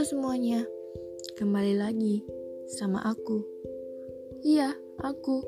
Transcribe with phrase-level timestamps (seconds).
[0.00, 0.64] Halo semuanya,
[1.36, 2.24] kembali lagi
[2.72, 3.44] sama aku.
[4.40, 5.44] Iya, aku,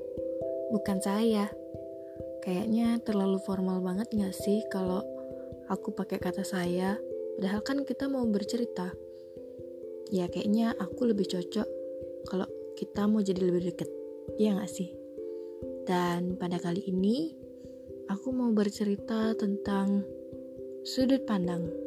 [0.76, 1.48] bukan saya.
[2.44, 5.00] Kayaknya terlalu formal banget gak sih kalau
[5.72, 7.00] aku pakai kata saya,
[7.40, 8.92] padahal kan kita mau bercerita.
[10.12, 11.68] Ya kayaknya aku lebih cocok
[12.28, 12.44] kalau
[12.76, 13.88] kita mau jadi lebih deket,
[14.36, 14.92] iya gak sih?
[15.88, 17.32] Dan pada kali ini,
[18.04, 20.04] aku mau bercerita tentang
[20.84, 21.81] sudut pandang.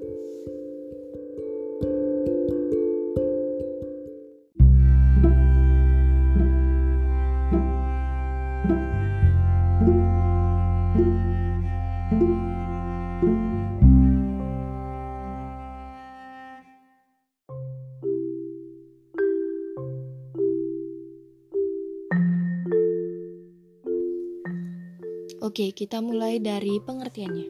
[25.55, 27.47] Oke, kita mulai dari pengertiannya.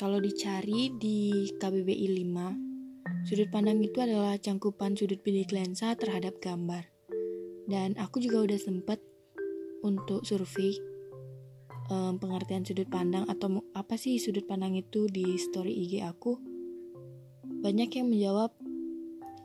[0.00, 6.88] Kalau dicari di KBBI 5, sudut pandang itu adalah cangkupan sudut bilik lensa terhadap gambar.
[7.68, 9.04] Dan aku juga udah sempet
[9.84, 10.72] untuk survei
[11.92, 16.40] um, pengertian sudut pandang atau apa sih sudut pandang itu di story IG aku.
[17.44, 18.56] Banyak yang menjawab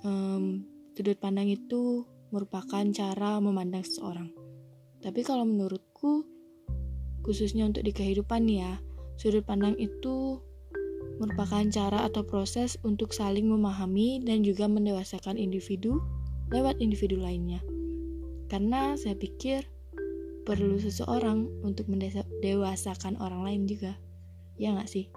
[0.07, 0.63] um,
[0.95, 4.31] sudut pandang itu merupakan cara memandang seseorang.
[5.03, 6.31] Tapi kalau menurutku,
[7.23, 8.77] khususnya untuk di kehidupan ya,
[9.17, 10.43] sudut pandang itu
[11.17, 16.03] merupakan cara atau proses untuk saling memahami dan juga mendewasakan individu
[16.51, 17.63] lewat individu lainnya.
[18.51, 19.65] Karena saya pikir
[20.43, 23.95] perlu seseorang untuk mendewasakan orang lain juga.
[24.59, 25.07] Ya nggak sih?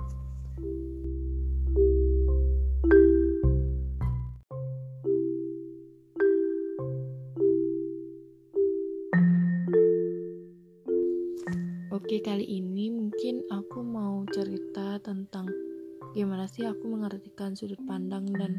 [16.46, 18.56] Sih aku mengartikan sudut pandang dan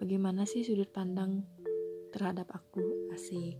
[0.00, 1.44] bagaimana sih sudut pandang
[2.12, 3.56] terhadap aku asik.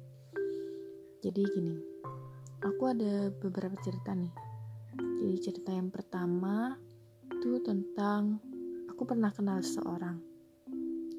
[1.24, 1.76] Jadi gini,
[2.60, 4.32] aku ada beberapa cerita nih.
[5.24, 6.76] Jadi cerita yang pertama
[7.32, 8.38] itu tentang
[8.92, 10.20] aku pernah kenal seseorang.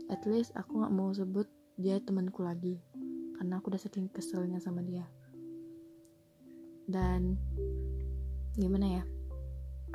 [0.07, 2.79] At least aku gak mau sebut dia temanku lagi
[3.35, 5.03] karena aku udah saking keselnya sama dia
[6.85, 7.33] dan
[8.53, 9.03] gimana ya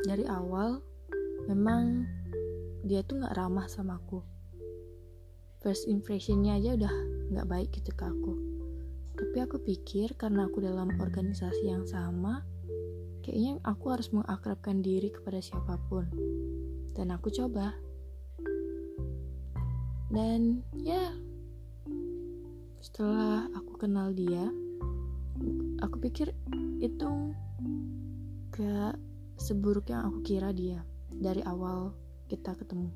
[0.04, 0.82] dari awal
[1.48, 2.04] memang
[2.84, 4.20] dia tuh nggak ramah sama aku.
[5.60, 6.94] First impressionnya aja udah
[7.32, 8.32] nggak baik gitu ke aku.
[9.14, 12.40] Tapi aku pikir karena aku dalam organisasi yang sama
[13.20, 16.08] kayaknya aku harus mengakrabkan diri kepada siapa pun.
[16.96, 17.76] Dan aku coba.
[20.10, 21.14] Dan ya
[22.80, 24.48] setelah aku kenal dia
[25.84, 26.32] aku pikir
[26.80, 27.36] itu
[28.50, 28.96] gak
[29.36, 30.80] seburuk yang aku kira dia
[31.18, 31.90] dari awal
[32.30, 32.90] kita ketemu.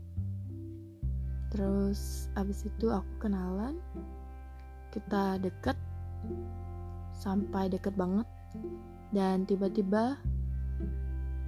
[1.51, 3.79] Terus abis itu aku kenalan
[4.95, 5.75] kita deket
[7.15, 8.27] sampai deket banget
[9.11, 10.19] dan tiba-tiba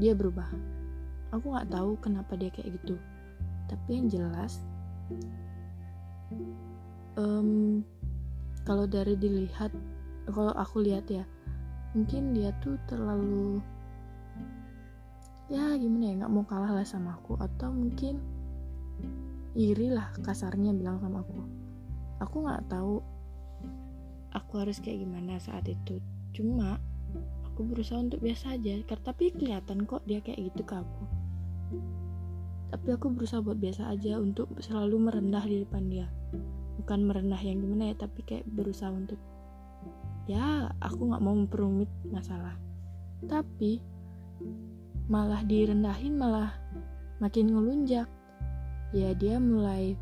[0.02, 0.50] dia berubah.
[1.34, 2.98] Aku nggak tahu kenapa dia kayak gitu
[3.66, 4.62] tapi yang jelas
[7.18, 7.82] um,
[8.62, 9.70] kalau dari dilihat
[10.30, 11.26] kalau aku lihat ya
[11.94, 13.62] mungkin dia tuh terlalu
[15.46, 17.38] ya gimana ya nggak mau kalah lah sama aku.
[17.38, 18.18] Atau mungkin
[19.56, 21.40] iri lah kasarnya bilang sama aku.
[22.22, 23.00] Aku nggak tahu
[24.34, 26.02] aku harus kayak gimana saat itu.
[26.34, 26.76] Cuma
[27.46, 28.76] aku berusaha untuk biasa aja.
[28.84, 31.02] Tapi kelihatan kok dia kayak gitu ke aku.
[32.66, 36.10] Tapi aku berusaha buat biasa aja untuk selalu merendah di depan dia.
[36.82, 39.16] Bukan merendah yang gimana ya tapi kayak berusaha untuk
[40.26, 42.58] ya aku nggak mau memperumit masalah.
[43.24, 43.80] Tapi
[45.06, 46.50] malah direndahin malah
[47.22, 48.10] makin ngelunjak.
[48.90, 49.94] Ya dia mulai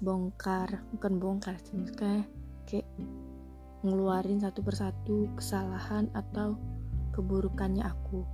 [0.00, 1.60] bongkar bukan bongkar
[2.00, 2.24] kayak
[2.64, 2.88] kayak
[3.84, 6.56] ngeluarin satu persatu kesalahan atau
[7.12, 8.24] keburukannya aku.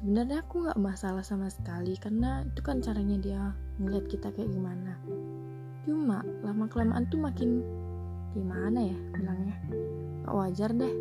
[0.00, 3.42] Sebenarnya aku nggak masalah sama sekali karena itu kan caranya dia
[3.80, 4.96] ngeliat kita kayak gimana.
[5.84, 7.60] Cuma lama kelamaan tuh makin
[8.32, 9.56] gimana ya bilangnya?
[10.24, 10.94] Gak wajar deh.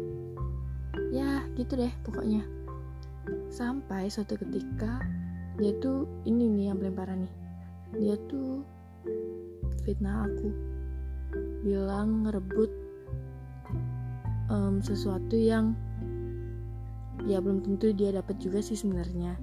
[1.16, 2.63] Ya gitu deh pokoknya
[3.48, 5.00] sampai suatu ketika
[5.62, 7.34] dia tuh ini nih yang paling parah nih.
[7.94, 8.66] Dia tuh
[9.86, 10.50] fitnah aku.
[11.62, 12.72] Bilang ngerebut
[14.50, 15.78] um, sesuatu yang
[17.24, 19.38] ya belum tentu dia dapat juga sih sebenarnya.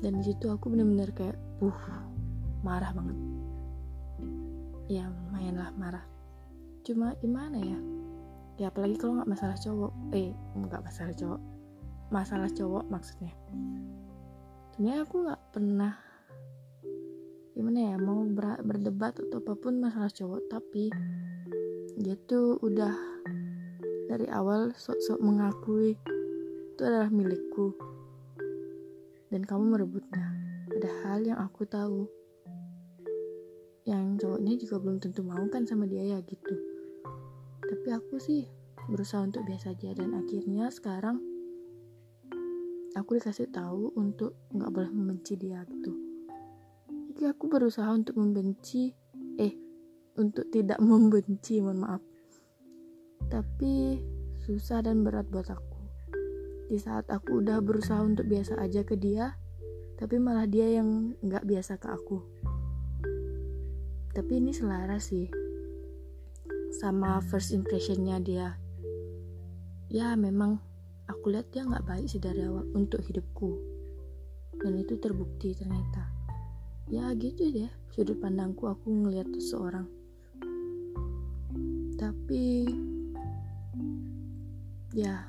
[0.00, 1.80] Dan di situ aku bener-bener kayak uh
[2.66, 3.18] marah banget.
[4.90, 6.04] Ya lumayan lah marah.
[6.82, 7.78] Cuma gimana ya?
[8.58, 9.92] Ya apalagi kalau nggak masalah cowok.
[10.10, 11.59] Eh nggak masalah cowok
[12.10, 13.32] masalah cowok maksudnya.
[14.74, 15.94] Sebenarnya aku nggak pernah
[17.54, 20.88] gimana ya mau ber berdebat atau apa pun masalah cowok tapi
[22.00, 22.94] dia tuh udah
[24.10, 25.94] dari awal sok-sok mengakui
[26.74, 27.76] itu adalah milikku.
[29.30, 30.26] Dan kamu merebutnya.
[30.66, 32.10] Padahal yang aku tahu
[33.86, 36.54] yang cowoknya juga belum tentu mau kan sama dia ya gitu.
[37.62, 38.48] Tapi aku sih
[38.90, 41.29] berusaha untuk biasa aja dan akhirnya sekarang
[42.94, 46.10] aku dikasih tahu untuk nggak boleh membenci dia gitu
[47.10, 48.96] jadi aku berusaha untuk membenci
[49.36, 49.52] eh
[50.16, 52.02] untuk tidak membenci mohon maaf.
[53.28, 54.00] Tapi
[54.40, 55.78] susah dan berat buat aku.
[56.72, 59.34] Di saat aku udah berusaha untuk biasa aja ke dia
[60.00, 62.24] tapi malah dia yang nggak biasa ke aku.
[64.16, 65.28] Tapi ini selaras sih
[66.80, 68.56] sama first impressionnya dia.
[69.92, 70.62] Ya memang
[71.10, 73.58] aku lihat dia nggak baik sih dari awal untuk hidupku.
[74.60, 76.06] Dan itu terbukti ternyata.
[76.86, 77.70] Ya gitu deh.
[77.90, 79.90] Sudut pandangku aku ngelihat seseorang.
[81.98, 82.70] Tapi
[84.94, 85.26] ya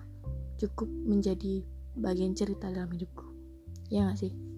[0.62, 1.66] cukup menjadi
[1.98, 3.26] bagian cerita dalam hidupku.
[3.90, 4.51] Ya gak sih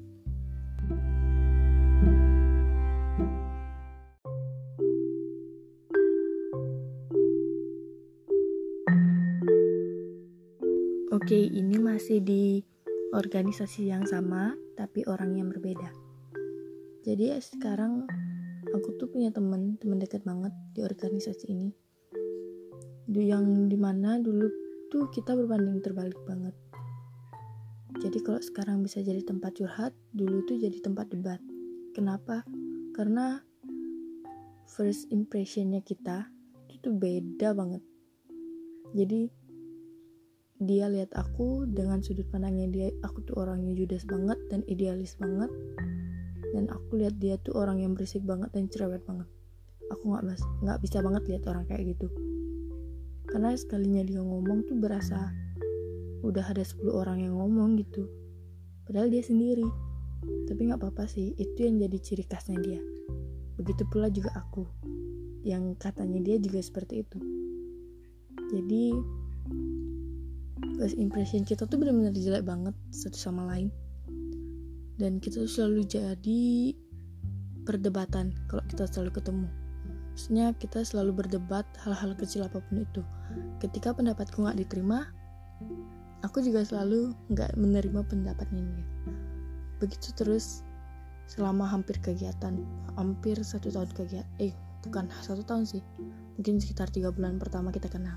[11.23, 12.59] Oke, ini masih di
[13.15, 15.87] organisasi yang sama, tapi orang yang berbeda.
[17.07, 18.03] Jadi ya sekarang
[18.67, 21.71] aku tuh punya temen, temen dekat banget di organisasi ini.
[23.07, 24.51] Yang di mana dulu
[24.91, 26.51] tuh kita berbanding terbalik banget.
[28.03, 31.39] Jadi kalau sekarang bisa jadi tempat curhat, dulu tuh jadi tempat debat.
[31.95, 32.43] Kenapa?
[32.91, 33.39] Karena
[34.67, 36.27] first impressionnya kita
[36.67, 37.79] itu tuh beda banget.
[38.91, 39.42] Jadi
[40.63, 45.51] dia lihat aku dengan sudut pandangnya dia aku tuh orangnya judes banget dan idealis banget.
[46.53, 49.25] Dan aku lihat dia tuh orang yang berisik banget dan cerewet banget.
[49.91, 52.07] Aku nggak nggak bisa banget lihat orang kayak gitu.
[53.27, 55.33] Karena sekalinya dia ngomong tuh berasa
[56.23, 58.07] udah ada 10 orang yang ngomong gitu.
[58.85, 59.65] Padahal dia sendiri.
[60.47, 62.79] Tapi nggak apa-apa sih itu yang jadi ciri khasnya dia.
[63.59, 64.63] Begitu pula juga aku
[65.43, 67.19] yang katanya dia juga seperti itu.
[68.53, 68.95] Jadi
[70.75, 73.69] first impression kita tuh benar-benar jelek banget satu sama lain.
[74.97, 76.43] Dan kita tuh selalu jadi
[77.65, 79.47] perdebatan kalau kita selalu ketemu.
[80.13, 83.01] Maksudnya kita selalu berdebat hal-hal kecil apa pun itu.
[83.57, 85.09] Ketika pendapatku nggak diterima
[86.23, 88.85] aku juga selalu nggak menerima pendapatnya dia
[89.83, 90.63] begitu terus
[91.27, 92.63] selama hampir kegiatan
[92.95, 94.55] hampir satu tahun kegiatan eh
[94.87, 95.83] bukan satu tahun sih
[96.39, 98.15] mungkin sekitar tiga bulan pertama kita kenal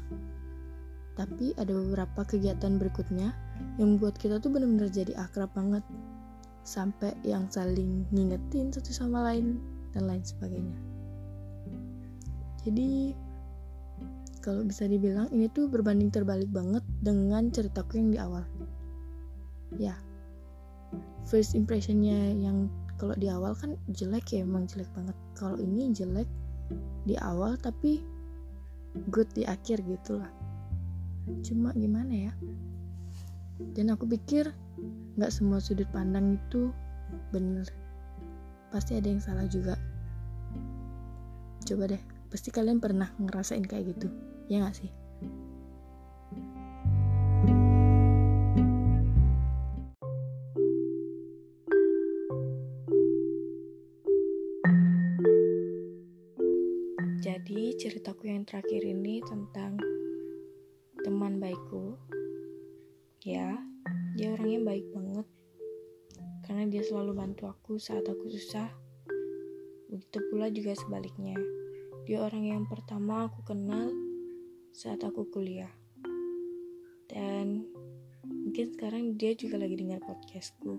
[1.16, 3.32] tapi ada beberapa kegiatan berikutnya
[3.80, 5.80] yang membuat kita tuh benar-benar jadi akrab banget.
[6.66, 9.56] Sampai yang saling ngingetin satu sama lain
[9.96, 10.76] dan lain sebagainya.
[12.66, 13.16] Jadi
[14.44, 18.44] kalau bisa dibilang ini tuh berbanding terbalik banget dengan ceritaku yang di awal.
[19.80, 19.96] Ya
[21.26, 22.70] first impressionnya yang
[23.00, 25.16] kalau di awal kan jelek ya emang jelek banget.
[25.32, 26.28] Kalau ini jelek
[27.08, 28.02] di awal tapi
[29.14, 30.45] good di akhir gitu lah
[31.42, 32.32] cuma gimana ya?
[33.74, 34.52] Dan aku pikir
[35.16, 36.70] nggak semua sudut pandang itu
[37.32, 37.66] bener.
[38.70, 39.74] Pasti ada yang salah juga.
[41.66, 44.10] Coba deh pasti kalian pernah ngerasain kayak gitu
[44.50, 44.90] ya nggak sih?
[57.26, 59.75] Jadi ceritaku yang terakhir ini tentang
[63.26, 63.58] ya
[64.14, 65.26] dia orangnya baik banget.
[66.46, 68.70] Karena dia selalu bantu aku saat aku susah.
[69.90, 71.34] Begitu pula juga sebaliknya.
[72.06, 73.90] Dia orang yang pertama aku kenal
[74.70, 75.74] saat aku kuliah.
[77.10, 77.66] Dan
[78.22, 80.78] mungkin sekarang dia juga lagi dengar podcastku.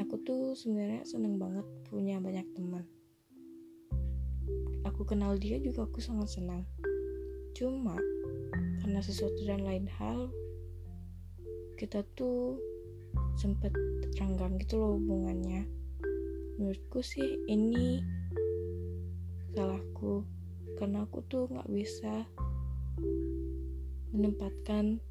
[0.00, 2.88] Aku tuh sebenarnya seneng banget punya banyak teman.
[4.88, 6.64] Aku kenal dia juga aku sangat senang.
[7.54, 7.94] Cuma
[8.54, 10.30] karena sesuatu dan lain hal
[11.74, 12.58] kita tuh
[13.34, 13.74] sempet
[14.18, 15.66] renggang gitu loh hubungannya.
[16.58, 17.98] Menurutku sih ini
[19.54, 20.22] salahku
[20.78, 22.26] karena aku tuh nggak bisa
[24.14, 25.02] menempatkan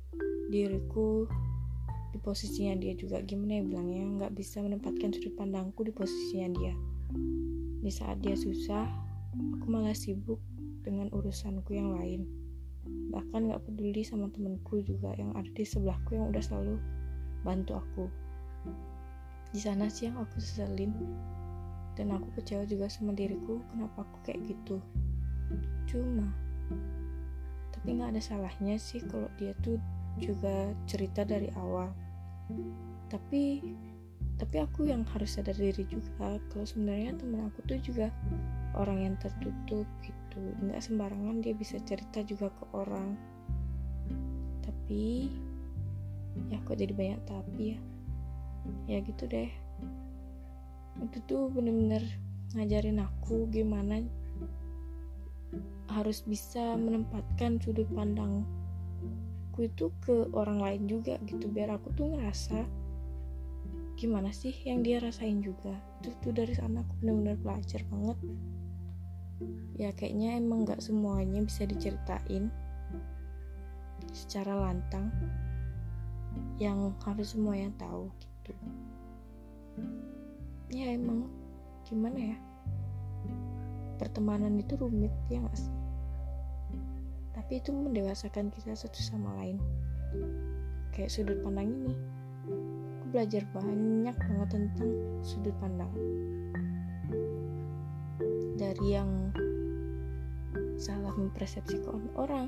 [0.48, 1.28] diriku
[2.16, 3.20] di posisinya dia juga.
[3.24, 4.04] Gimana ya bilangnya?
[4.24, 6.74] Nggak bisa menempatkan sudut pandangku di posisinya dia.
[7.84, 8.88] Di saat dia susah
[9.60, 10.40] aku malah sibuk
[10.84, 12.43] dengan urusanku yang lain
[13.14, 16.76] bahkan gak peduli sama temenku juga yang ada di sebelahku yang udah selalu
[17.44, 18.06] bantu aku.
[19.54, 20.92] Di sana sih yang aku seselin.
[21.94, 24.82] Dan aku kecewa juga sama diriku kenapa aku kayak gitu.
[25.86, 26.26] Cuma
[27.84, 29.76] tapi nggak ada salahnya sih kalau dia tuh
[30.16, 31.92] juga cerita dari awal.
[33.12, 33.60] Tapi
[34.40, 38.08] tapi aku yang harus sadar diri juga kalau sebenarnya temen aku tuh juga
[38.80, 43.14] orang yang tertutup gitu nggak sembarangan dia bisa cerita juga ke orang.
[44.64, 45.30] Tapi
[46.50, 47.80] ya kok jadi banyak tapi ya.
[48.88, 49.52] Ya gitu deh.
[51.04, 52.02] Itu tuh bener-bener
[52.54, 54.06] ngajarin aku gimana
[55.90, 58.50] harus bisa menempatkan sudut pandangku
[59.62, 61.50] itu ke orang lain juga gitu.
[61.50, 62.66] Biar aku tuh ngerasa
[63.94, 65.78] gimana sih yang dia rasain juga.
[66.02, 68.18] Itu tuh dari sana aku bener-bener belajar banget
[69.74, 72.54] ya kayaknya emang nggak semuanya bisa diceritain
[74.14, 75.10] secara lantang.
[76.58, 78.54] Yang harus semuanya tahu gitu.
[80.74, 81.30] Ya emang
[81.86, 82.38] gimana ya?
[84.02, 85.74] Pertemanan itu rumit ya gak sih?
[87.34, 89.62] Tapi itu mendewasakan kita satu sama lain.
[90.94, 91.94] Kayak sudut pandang ini.
[92.98, 94.90] Aku belajar banyak banget tentang
[95.22, 95.94] sudut pandang
[98.64, 99.12] dari yang
[100.80, 102.48] salah mempersepsikan orang.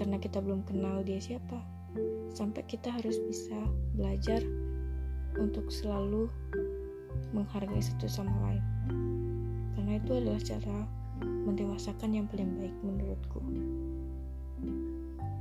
[0.00, 1.60] Karena kita belum kenal dia siapa.
[2.32, 3.60] Sampai kita harus bisa
[3.92, 4.40] belajar
[5.36, 6.32] untuk selalu
[7.36, 8.64] menghargai satu sama lain.
[9.76, 10.78] Karena itu adalah cara
[11.20, 13.44] mendewasakan yang paling baik menurutku.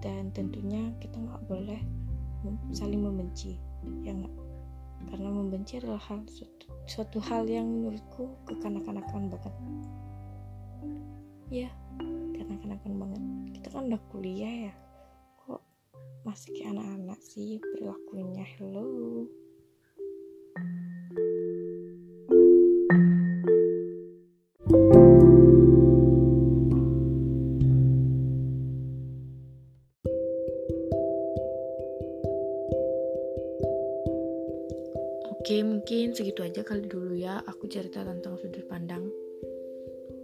[0.04, 1.80] Dan tentunya kita nggak boleh
[2.76, 3.56] saling membenci
[4.04, 4.43] ya nggak
[5.10, 9.54] karena membenci adalah hal suatu, suatu hal yang menurutku kekanak-kanakan banget.
[11.52, 11.70] Ya
[12.00, 13.22] kekanak-kanakan banget.
[13.60, 14.74] Kita kan udah kuliah ya.
[15.44, 15.62] Kok
[16.28, 18.46] masih kayak anak-anak sih perilakunya?
[18.58, 19.28] Hello
[35.44, 39.12] Oke, mungkin segitu aja kali dulu ya aku cerita tentang sudut pandang.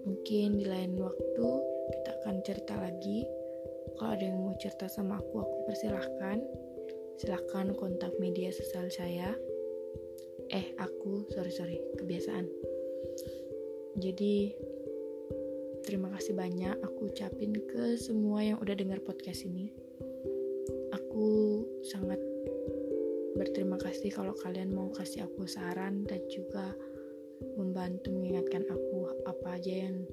[0.07, 1.47] Mungkin di lain waktu
[1.91, 3.27] kita akan cerita lagi.
[3.99, 6.39] Kalau ada yang mau cerita sama aku, aku persilahkan.
[7.19, 9.35] Silahkan kontak media sosial saya.
[10.55, 12.47] Eh, aku, sorry sorry, kebiasaan.
[13.99, 14.55] Jadi,
[15.83, 19.67] terima kasih banyak aku ucapin ke semua yang udah dengar podcast ini.
[20.95, 22.28] Aku sangat
[23.37, 26.73] berterima kasih kalau kalian mau kasih aku saran dan juga
[27.55, 30.07] membantu mengingatkan aku apa aja yang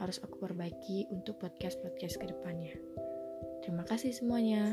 [0.00, 2.74] harus aku perbaiki untuk podcast-podcast ke depannya.
[3.60, 4.72] Terima kasih semuanya.